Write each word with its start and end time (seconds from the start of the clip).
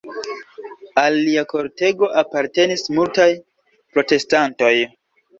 Al 1.01 1.17
lia 1.25 1.41
kortego 1.51 2.09
apartenis 2.21 2.85
multaj 2.99 3.27
protestantoj. 3.97 4.73